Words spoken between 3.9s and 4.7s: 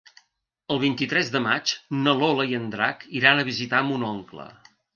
mon oncle.